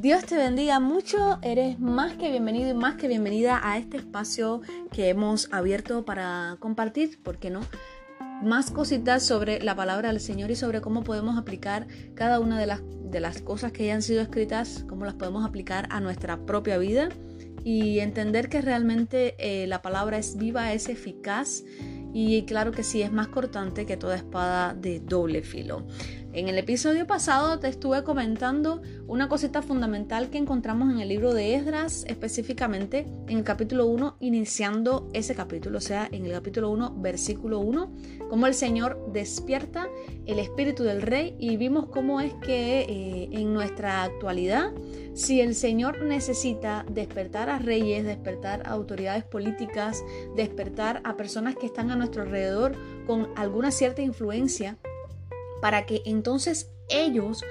Dios 0.00 0.24
te 0.26 0.36
bendiga 0.36 0.78
mucho, 0.78 1.40
eres 1.42 1.80
más 1.80 2.12
que 2.12 2.30
bienvenido 2.30 2.70
y 2.70 2.74
más 2.74 2.94
que 2.94 3.08
bienvenida 3.08 3.60
a 3.60 3.78
este 3.78 3.96
espacio 3.96 4.60
que 4.92 5.08
hemos 5.08 5.52
abierto 5.52 6.04
para 6.04 6.56
compartir, 6.60 7.20
¿por 7.20 7.38
qué 7.38 7.50
no? 7.50 7.62
Más 8.44 8.70
cositas 8.70 9.24
sobre 9.24 9.60
la 9.60 9.74
palabra 9.74 10.10
del 10.10 10.20
Señor 10.20 10.52
y 10.52 10.54
sobre 10.54 10.80
cómo 10.80 11.02
podemos 11.02 11.36
aplicar 11.36 11.88
cada 12.14 12.38
una 12.38 12.60
de 12.60 12.66
las, 12.66 12.80
de 13.10 13.18
las 13.18 13.42
cosas 13.42 13.72
que 13.72 13.82
hayan 13.82 14.02
sido 14.02 14.22
escritas, 14.22 14.84
cómo 14.88 15.04
las 15.04 15.14
podemos 15.14 15.44
aplicar 15.44 15.88
a 15.90 15.98
nuestra 15.98 16.46
propia 16.46 16.78
vida 16.78 17.08
y 17.64 17.98
entender 17.98 18.48
que 18.48 18.60
realmente 18.60 19.34
eh, 19.40 19.66
la 19.66 19.82
palabra 19.82 20.16
es 20.16 20.36
viva, 20.36 20.72
es 20.72 20.88
eficaz 20.88 21.64
y 22.12 22.44
claro 22.44 22.70
que 22.72 22.82
sí, 22.82 23.02
es 23.02 23.12
más 23.12 23.28
cortante 23.28 23.84
que 23.84 23.96
toda 23.96 24.16
espada 24.16 24.74
de 24.74 25.00
doble 25.00 25.42
filo. 25.42 25.86
En 26.34 26.46
el 26.46 26.58
episodio 26.58 27.06
pasado 27.06 27.58
te 27.58 27.68
estuve 27.68 28.04
comentando 28.04 28.82
una 29.06 29.30
cosita 29.30 29.62
fundamental 29.62 30.28
que 30.28 30.36
encontramos 30.36 30.92
en 30.92 31.00
el 31.00 31.08
libro 31.08 31.32
de 31.32 31.54
Esdras, 31.54 32.04
específicamente 32.06 33.06
en 33.28 33.38
el 33.38 33.44
capítulo 33.44 33.86
1, 33.86 34.18
iniciando 34.20 35.08
ese 35.14 35.34
capítulo, 35.34 35.78
o 35.78 35.80
sea, 35.80 36.06
en 36.12 36.26
el 36.26 36.32
capítulo 36.32 36.68
1, 36.70 36.96
versículo 36.98 37.60
1, 37.60 37.92
cómo 38.28 38.46
el 38.46 38.52
Señor 38.52 39.10
despierta 39.10 39.88
el 40.26 40.38
espíritu 40.38 40.82
del 40.84 41.00
rey 41.00 41.34
y 41.38 41.56
vimos 41.56 41.86
cómo 41.86 42.20
es 42.20 42.34
que 42.34 42.80
eh, 42.80 43.30
en 43.32 43.54
nuestra 43.54 44.04
actualidad, 44.04 44.72
si 45.14 45.40
el 45.40 45.54
Señor 45.54 46.02
necesita 46.02 46.84
despertar 46.90 47.48
a 47.48 47.58
reyes, 47.58 48.04
despertar 48.04 48.66
a 48.66 48.72
autoridades 48.72 49.24
políticas, 49.24 50.04
despertar 50.36 51.00
a 51.04 51.16
personas 51.16 51.56
que 51.56 51.64
están 51.64 51.90
a 51.90 51.96
nuestro 51.96 52.20
alrededor 52.20 52.76
con 53.06 53.28
alguna 53.34 53.70
cierta 53.70 54.02
influencia, 54.02 54.76
para 55.60 55.86
que 55.86 56.02
entonces 56.04 56.70
ellos 56.88 57.42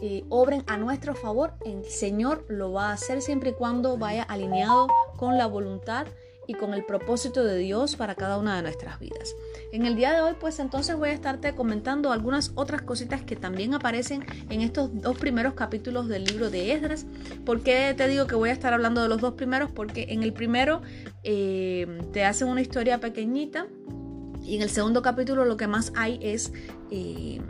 eh, 0.00 0.24
obren 0.28 0.62
a 0.66 0.76
nuestro 0.76 1.14
favor, 1.14 1.54
el 1.64 1.84
Señor 1.84 2.44
lo 2.48 2.72
va 2.72 2.90
a 2.90 2.92
hacer 2.92 3.22
siempre 3.22 3.50
y 3.50 3.52
cuando 3.54 3.96
vaya 3.96 4.22
alineado 4.22 4.88
con 5.16 5.38
la 5.38 5.46
voluntad 5.46 6.06
y 6.46 6.54
con 6.54 6.74
el 6.74 6.84
propósito 6.84 7.44
de 7.44 7.58
Dios 7.58 7.96
para 7.96 8.14
cada 8.14 8.38
una 8.38 8.56
de 8.56 8.62
nuestras 8.62 8.98
vidas. 8.98 9.34
En 9.72 9.84
el 9.84 9.96
día 9.96 10.12
de 10.12 10.20
hoy, 10.20 10.34
pues 10.38 10.58
entonces 10.58 10.96
voy 10.96 11.08
a 11.08 11.12
estarte 11.12 11.54
comentando 11.54 12.12
algunas 12.12 12.52
otras 12.54 12.82
cositas 12.82 13.22
que 13.22 13.36
también 13.36 13.74
aparecen 13.74 14.24
en 14.48 14.60
estos 14.60 14.90
dos 15.00 15.18
primeros 15.18 15.54
capítulos 15.54 16.08
del 16.08 16.24
libro 16.24 16.50
de 16.50 16.72
Esdras. 16.72 17.06
¿Por 17.44 17.62
qué 17.62 17.94
te 17.96 18.06
digo 18.06 18.26
que 18.26 18.34
voy 18.34 18.50
a 18.50 18.52
estar 18.52 18.72
hablando 18.72 19.02
de 19.02 19.08
los 19.08 19.20
dos 19.20 19.34
primeros? 19.34 19.70
Porque 19.70 20.06
en 20.10 20.22
el 20.22 20.32
primero 20.32 20.82
eh, 21.24 22.00
te 22.12 22.24
hacen 22.24 22.48
una 22.48 22.60
historia 22.60 23.00
pequeñita 23.00 23.66
y 24.46 24.56
en 24.56 24.62
el 24.62 24.70
segundo 24.70 25.02
capítulo 25.02 25.44
lo 25.44 25.56
que 25.56 25.66
más 25.66 25.92
hay 25.96 26.18
es 26.22 26.52
eh, 26.90 27.40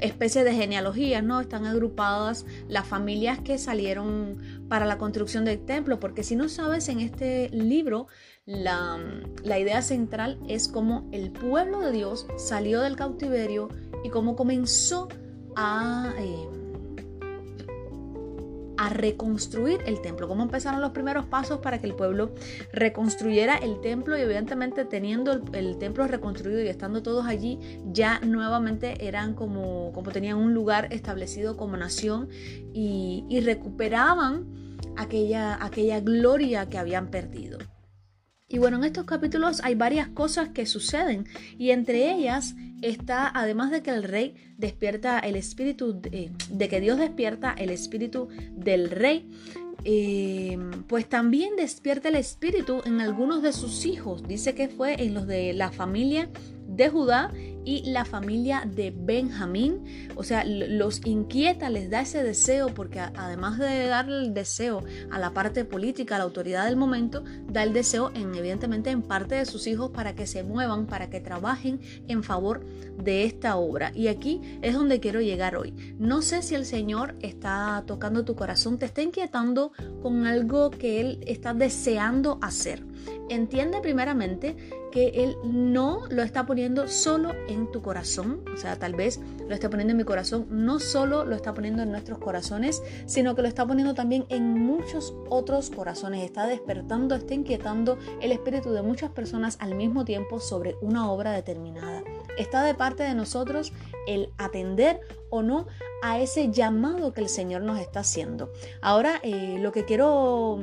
especie 0.00 0.44
de 0.44 0.54
genealogías, 0.54 1.22
¿no? 1.22 1.40
Están 1.40 1.66
agrupadas 1.66 2.46
las 2.68 2.86
familias 2.86 3.38
que 3.40 3.58
salieron 3.58 4.38
para 4.68 4.86
la 4.86 4.96
construcción 4.96 5.44
del 5.44 5.64
templo, 5.64 6.00
porque 6.00 6.22
si 6.22 6.36
no 6.36 6.48
sabes, 6.48 6.88
en 6.88 7.00
este 7.00 7.50
libro 7.50 8.06
la, 8.46 8.98
idea 9.44 9.82
central 9.82 10.38
es 10.48 10.68
cómo 10.68 11.08
el 11.12 11.30
pueblo 11.30 11.80
de 11.80 11.92
Dios 11.92 12.26
salió 12.38 12.80
del 12.80 12.96
cautiverio 12.96 13.68
y 14.04 14.10
cómo 14.10 14.36
comenzó 14.36 15.08
a... 15.54 16.14
Eh, 16.18 16.59
a 18.80 18.88
reconstruir 18.88 19.82
el 19.84 20.00
templo, 20.00 20.26
cómo 20.26 20.42
empezaron 20.42 20.80
los 20.80 20.92
primeros 20.92 21.26
pasos 21.26 21.58
para 21.58 21.78
que 21.80 21.86
el 21.86 21.94
pueblo 21.94 22.34
reconstruyera 22.72 23.56
el 23.58 23.82
templo 23.82 24.16
y 24.16 24.22
evidentemente 24.22 24.86
teniendo 24.86 25.32
el, 25.52 25.76
templo 25.76 26.06
reconstruido 26.06 26.62
y 26.62 26.68
estando 26.68 27.02
todos 27.02 27.26
allí, 27.26 27.58
ya 27.92 28.20
nuevamente 28.20 29.06
eran 29.06 29.34
como, 29.34 29.92
como 29.92 30.10
tenían 30.12 30.38
un 30.38 30.54
lugar 30.54 30.88
establecido 30.92 31.58
como 31.58 31.76
nación 31.76 32.30
y, 32.72 33.26
y 33.28 33.40
recuperaban 33.40 34.78
aquella, 34.96 35.62
aquella 35.62 36.00
gloria 36.00 36.70
que 36.70 36.78
habían 36.78 37.08
perdido. 37.08 37.58
Y 38.52 38.58
bueno, 38.58 38.78
en 38.78 38.84
estos 38.84 39.04
capítulos 39.04 39.60
hay 39.62 39.76
varias 39.76 40.08
cosas 40.08 40.48
que 40.48 40.66
suceden 40.66 41.24
y 41.56 41.70
entre 41.70 42.12
ellas 42.12 42.56
está, 42.82 43.30
además 43.32 43.70
de 43.70 43.80
que 43.82 43.90
el 43.90 44.02
rey 44.02 44.34
despierta 44.58 45.20
el 45.20 45.36
espíritu, 45.36 46.00
de, 46.00 46.68
que 46.68 46.80
Dios 46.80 46.98
despierta 46.98 47.52
el 47.56 47.70
espíritu 47.70 48.28
del 48.50 48.90
rey, 48.90 49.30
eh, 49.84 50.58
pues 50.88 51.08
también 51.08 51.54
despierta 51.54 52.08
el 52.08 52.16
espíritu 52.16 52.82
en 52.84 53.00
algunos 53.00 53.40
de 53.40 53.52
sus 53.52 53.86
hijos. 53.86 54.26
Dice 54.26 54.56
que 54.56 54.68
fue 54.68 55.00
en 55.00 55.14
los 55.14 55.28
de 55.28 55.52
la 55.52 55.70
familia 55.70 56.28
de 56.66 56.88
Judá 56.88 57.30
y 57.64 57.90
la 57.90 58.04
familia 58.04 58.64
de 58.66 58.92
Benjamín. 58.96 59.84
O 60.16 60.22
sea, 60.22 60.44
los 60.44 61.04
inquieta, 61.04 61.70
les 61.70 61.90
da 61.90 62.02
ese 62.02 62.22
deseo, 62.22 62.68
porque 62.68 63.00
además 63.00 63.58
de 63.58 63.86
darle 63.86 64.18
el 64.18 64.34
deseo 64.34 64.82
a 65.10 65.18
la 65.18 65.32
parte 65.32 65.64
política, 65.64 66.16
a 66.16 66.18
la 66.18 66.24
autoridad 66.24 66.66
del 66.66 66.76
momento, 66.76 67.24
da 67.48 67.62
el 67.62 67.72
deseo 67.72 68.10
en, 68.14 68.34
evidentemente 68.34 68.90
en 68.90 69.02
parte 69.02 69.34
de 69.34 69.46
sus 69.46 69.66
hijos 69.66 69.90
para 69.90 70.14
que 70.14 70.26
se 70.26 70.42
muevan, 70.42 70.86
para 70.86 71.10
que 71.10 71.20
trabajen 71.20 71.80
en 72.08 72.22
favor 72.22 72.64
de 73.02 73.24
esta 73.24 73.56
obra. 73.56 73.92
Y 73.94 74.08
aquí 74.08 74.40
es 74.62 74.74
donde 74.74 75.00
quiero 75.00 75.20
llegar 75.20 75.56
hoy. 75.56 75.72
No 75.98 76.22
sé 76.22 76.42
si 76.42 76.54
el 76.54 76.64
Señor 76.64 77.16
está 77.20 77.84
tocando 77.86 78.24
tu 78.24 78.34
corazón, 78.34 78.78
te 78.78 78.86
está 78.86 79.02
inquietando 79.02 79.72
con 80.02 80.26
algo 80.26 80.70
que 80.70 81.00
Él 81.00 81.24
está 81.26 81.54
deseando 81.54 82.38
hacer. 82.42 82.84
Entiende 83.28 83.80
primeramente 83.80 84.56
que 84.90 85.08
Él 85.08 85.36
no 85.44 86.02
lo 86.10 86.22
está 86.22 86.46
poniendo 86.46 86.88
solo 86.88 87.32
en 87.48 87.70
tu 87.70 87.82
corazón, 87.82 88.44
o 88.52 88.56
sea, 88.56 88.78
tal 88.78 88.94
vez 88.94 89.20
lo 89.48 89.54
está 89.54 89.70
poniendo 89.70 89.92
en 89.92 89.98
mi 89.98 90.04
corazón, 90.04 90.46
no 90.50 90.80
solo 90.80 91.24
lo 91.24 91.36
está 91.36 91.54
poniendo 91.54 91.82
en 91.82 91.90
nuestros 91.90 92.18
corazones, 92.18 92.82
sino 93.06 93.34
que 93.34 93.42
lo 93.42 93.48
está 93.48 93.66
poniendo 93.66 93.94
también 93.94 94.26
en 94.28 94.58
muchos 94.58 95.14
otros 95.28 95.70
corazones, 95.70 96.24
está 96.24 96.46
despertando, 96.46 97.14
está 97.14 97.34
inquietando 97.34 97.98
el 98.20 98.32
espíritu 98.32 98.72
de 98.72 98.82
muchas 98.82 99.10
personas 99.10 99.56
al 99.60 99.74
mismo 99.74 100.04
tiempo 100.04 100.40
sobre 100.40 100.76
una 100.80 101.10
obra 101.10 101.32
determinada. 101.32 102.02
Está 102.38 102.64
de 102.64 102.74
parte 102.74 103.02
de 103.02 103.14
nosotros 103.14 103.72
el 104.06 104.30
atender 104.38 105.00
o 105.30 105.42
no 105.42 105.66
a 106.02 106.18
ese 106.18 106.50
llamado 106.50 107.12
que 107.12 107.20
el 107.20 107.28
Señor 107.28 107.62
nos 107.62 107.78
está 107.78 108.00
haciendo. 108.00 108.50
Ahora, 108.80 109.20
eh, 109.22 109.58
lo 109.60 109.72
que 109.72 109.84
quiero 109.84 110.60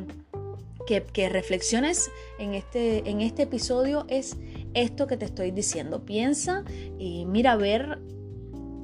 que, 0.88 1.30
reflexiones 1.30 2.10
en 2.40 2.54
este, 2.54 3.10
en 3.10 3.22
este 3.22 3.44
episodio 3.44 4.06
es 4.08 4.38
esto 4.74 5.06
que 5.06 5.18
te 5.18 5.26
estoy 5.26 5.52
diciendo. 5.52 6.06
Piensa 6.06 6.64
y 6.98 7.26
mira 7.26 7.52
a 7.52 7.58
ver, 7.58 8.00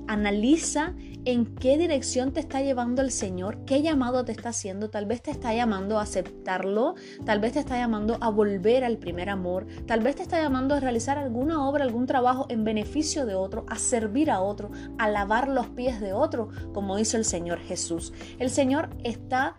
analiza 0.07 0.93
en 1.25 1.55
qué 1.55 1.77
dirección 1.77 2.33
te 2.33 2.41
está 2.41 2.61
llevando 2.61 3.01
el 3.01 3.09
Señor, 3.09 3.63
qué 3.65 3.81
llamado 3.81 4.25
te 4.25 4.33
está 4.33 4.49
haciendo. 4.49 4.89
Tal 4.89 5.05
vez 5.05 5.21
te 5.21 5.31
está 5.31 5.53
llamando 5.53 5.97
a 5.97 6.01
aceptarlo, 6.01 6.95
tal 7.25 7.39
vez 7.39 7.53
te 7.53 7.59
está 7.59 7.77
llamando 7.77 8.17
a 8.19 8.29
volver 8.29 8.83
al 8.83 8.97
primer 8.97 9.29
amor, 9.29 9.65
tal 9.87 10.01
vez 10.01 10.17
te 10.17 10.23
está 10.23 10.41
llamando 10.41 10.75
a 10.75 10.81
realizar 10.81 11.17
alguna 11.17 11.65
obra, 11.67 11.85
algún 11.85 12.05
trabajo 12.05 12.47
en 12.49 12.65
beneficio 12.65 13.25
de 13.25 13.35
otro, 13.35 13.65
a 13.69 13.77
servir 13.77 14.29
a 14.29 14.41
otro, 14.41 14.71
a 14.97 15.07
lavar 15.07 15.47
los 15.47 15.67
pies 15.67 16.01
de 16.01 16.11
otro, 16.11 16.49
como 16.73 16.99
hizo 16.99 17.15
el 17.15 17.23
Señor 17.23 17.59
Jesús. 17.59 18.11
El 18.39 18.49
Señor 18.49 18.89
está 19.05 19.55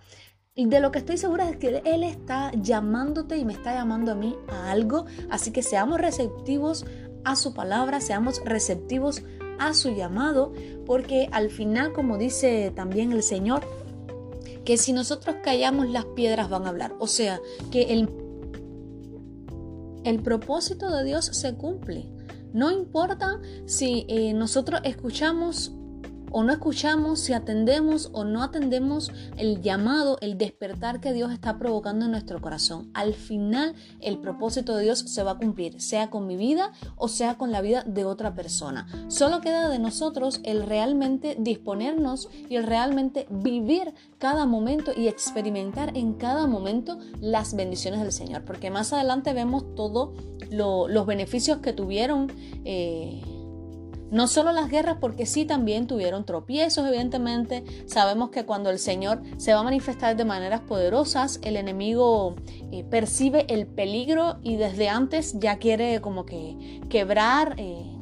de 0.56 0.80
lo 0.80 0.92
que 0.92 1.00
estoy 1.00 1.16
segura 1.16 1.50
es 1.50 1.56
que 1.56 1.82
Él 1.84 2.04
está 2.04 2.52
llamándote 2.52 3.36
y 3.36 3.44
me 3.44 3.52
está 3.52 3.74
llamando 3.74 4.12
a 4.12 4.14
mí 4.14 4.36
a 4.48 4.70
algo. 4.70 5.06
Así 5.28 5.50
que 5.50 5.62
seamos 5.62 6.00
receptivos 6.00 6.86
a 7.24 7.34
su 7.34 7.54
palabra, 7.54 8.00
seamos 8.00 8.40
receptivos 8.44 9.22
a 9.58 9.74
su 9.74 9.90
llamado, 9.90 10.52
porque 10.86 11.28
al 11.32 11.50
final, 11.50 11.92
como 11.92 12.18
dice 12.18 12.72
también 12.74 13.10
el 13.12 13.22
Señor, 13.22 13.62
que 14.64 14.76
si 14.76 14.92
nosotros 14.92 15.36
callamos 15.42 15.90
las 15.90 16.04
piedras 16.04 16.48
van 16.48 16.66
a 16.66 16.68
hablar. 16.68 16.94
O 17.00 17.08
sea, 17.08 17.40
que 17.72 17.92
el, 17.92 18.08
el 20.04 20.22
propósito 20.22 20.90
de 20.90 21.04
Dios 21.04 21.26
se 21.26 21.54
cumple. 21.56 22.08
No 22.52 22.70
importa 22.70 23.40
si 23.66 24.06
eh, 24.08 24.32
nosotros 24.32 24.80
escuchamos 24.84 25.72
o 26.36 26.42
no 26.42 26.52
escuchamos, 26.52 27.20
si 27.20 27.32
atendemos 27.32 28.10
o 28.12 28.24
no 28.24 28.42
atendemos 28.42 29.12
el 29.36 29.62
llamado, 29.62 30.18
el 30.20 30.36
despertar 30.36 31.00
que 31.00 31.12
Dios 31.12 31.30
está 31.30 31.58
provocando 31.58 32.06
en 32.06 32.10
nuestro 32.10 32.40
corazón. 32.40 32.90
Al 32.92 33.14
final 33.14 33.76
el 34.00 34.18
propósito 34.18 34.74
de 34.74 34.82
Dios 34.82 34.98
se 34.98 35.22
va 35.22 35.30
a 35.30 35.38
cumplir, 35.38 35.80
sea 35.80 36.10
con 36.10 36.26
mi 36.26 36.36
vida 36.36 36.72
o 36.96 37.06
sea 37.06 37.38
con 37.38 37.52
la 37.52 37.60
vida 37.60 37.84
de 37.84 38.04
otra 38.04 38.34
persona. 38.34 38.88
Solo 39.06 39.40
queda 39.42 39.68
de 39.68 39.78
nosotros 39.78 40.40
el 40.42 40.64
realmente 40.64 41.36
disponernos 41.38 42.28
y 42.48 42.56
el 42.56 42.64
realmente 42.64 43.28
vivir 43.30 43.94
cada 44.18 44.44
momento 44.44 44.90
y 44.96 45.06
experimentar 45.06 45.96
en 45.96 46.14
cada 46.14 46.48
momento 46.48 46.98
las 47.20 47.54
bendiciones 47.54 48.00
del 48.00 48.10
Señor. 48.10 48.44
Porque 48.44 48.72
más 48.72 48.92
adelante 48.92 49.34
vemos 49.34 49.76
todos 49.76 50.10
los 50.50 51.06
beneficios 51.06 51.58
que 51.58 51.72
tuvieron. 51.72 52.32
Eh, 52.64 53.22
no 54.14 54.28
solo 54.28 54.52
las 54.52 54.70
guerras, 54.70 54.98
porque 55.00 55.26
sí 55.26 55.44
también 55.44 55.88
tuvieron 55.88 56.24
tropiezos, 56.24 56.86
evidentemente. 56.86 57.64
Sabemos 57.86 58.30
que 58.30 58.46
cuando 58.46 58.70
el 58.70 58.78
Señor 58.78 59.20
se 59.38 59.52
va 59.52 59.60
a 59.60 59.64
manifestar 59.64 60.16
de 60.16 60.24
maneras 60.24 60.60
poderosas, 60.60 61.40
el 61.42 61.56
enemigo 61.56 62.36
eh, 62.70 62.84
percibe 62.84 63.44
el 63.48 63.66
peligro 63.66 64.36
y 64.44 64.54
desde 64.54 64.88
antes 64.88 65.38
ya 65.40 65.58
quiere 65.58 66.00
como 66.00 66.24
que 66.24 66.80
quebrar. 66.88 67.56
Eh, 67.58 67.93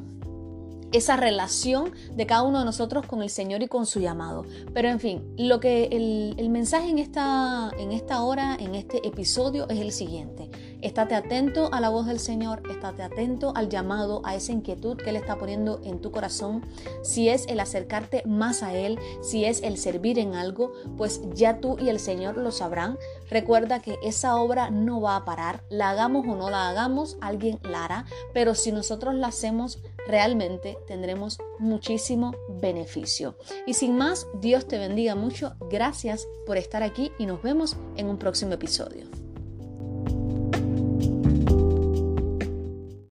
esa 0.93 1.17
relación 1.17 1.91
de 2.15 2.25
cada 2.25 2.43
uno 2.43 2.59
de 2.59 2.65
nosotros 2.65 3.05
con 3.05 3.21
el 3.21 3.29
Señor 3.29 3.61
y 3.63 3.67
con 3.67 3.85
su 3.85 3.99
llamado. 3.99 4.45
Pero 4.73 4.87
en 4.87 4.99
fin, 4.99 5.33
lo 5.37 5.59
que 5.59 5.85
el, 5.91 6.49
mensaje 6.49 6.89
en 6.89 6.99
esta, 6.99 7.71
en 7.77 7.91
esta 7.91 8.21
hora, 8.21 8.55
en 8.59 8.75
este 8.75 9.05
episodio 9.07 9.67
es 9.69 9.79
el 9.79 9.91
siguiente. 9.91 10.49
Estate 10.81 11.15
atento 11.15 11.69
a 11.73 11.79
la 11.79 11.89
voz 11.89 12.05
del 12.05 12.19
Señor, 12.19 12.61
estate 12.69 13.03
atento 13.03 13.53
al 13.55 13.69
llamado, 13.69 14.21
a 14.23 14.35
esa 14.35 14.51
inquietud 14.51 14.97
que 14.97 15.09
Él 15.09 15.15
está 15.15 15.37
poniendo 15.37 15.81
en 15.83 15.99
tu 15.99 16.11
corazón. 16.11 16.65
Si 17.01 17.29
es 17.29 17.47
el 17.47 17.59
acercarte 17.59 18.21
más 18.25 18.61
a 18.61 18.73
Él, 18.73 18.99
si 19.21 19.45
es 19.45 19.63
el 19.63 19.77
servir 19.77 20.19
en 20.19 20.35
algo, 20.35 20.73
pues 20.97 21.21
ya 21.33 21.59
tú 21.59 21.77
y 21.79 21.89
el 21.89 21.99
Señor 21.99 22.37
lo 22.37 22.51
sabrán. 22.51 22.97
Recuerda 23.29 23.81
que 23.81 23.97
esa 24.03 24.35
obra 24.35 24.69
no 24.69 25.01
va 25.01 25.15
a 25.15 25.25
parar, 25.25 25.63
la 25.69 25.89
hagamos 25.89 26.27
o 26.27 26.35
no 26.35 26.49
la 26.49 26.69
hagamos, 26.69 27.17
alguien 27.21 27.59
la 27.63 27.85
hará, 27.85 28.05
pero 28.33 28.53
si 28.53 28.71
nosotros 28.71 29.15
la 29.15 29.27
hacemos, 29.27 29.79
realmente 30.07 30.77
tendremos 30.87 31.37
muchísimo 31.59 32.35
beneficio. 32.49 33.35
Y 33.65 33.73
sin 33.73 33.97
más, 33.97 34.27
Dios 34.41 34.67
te 34.67 34.77
bendiga 34.77 35.15
mucho. 35.15 35.55
Gracias 35.69 36.27
por 36.45 36.57
estar 36.57 36.83
aquí 36.83 37.11
y 37.17 37.25
nos 37.25 37.41
vemos 37.41 37.77
en 37.95 38.07
un 38.07 38.17
próximo 38.17 38.53
episodio. 38.53 39.12